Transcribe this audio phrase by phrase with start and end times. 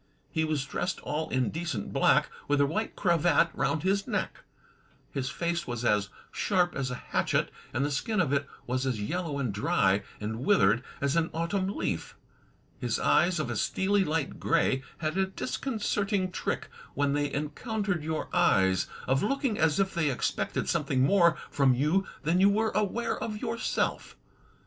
[0.31, 4.39] He was dressed all in decent black, with a white cravat roimd his neck.
[5.11, 8.99] His face was as sharp as a hatchet, and the skin of it was as
[8.99, 12.15] yel low and dry and withered as an autumn leaf.
[12.79, 18.27] His eyes, of a steely light gray, had a disconcerting trick, when they encountered your
[18.35, 23.21] eyes, of looking as if they expected something more from you than you were aware
[23.21, 24.15] of yourself.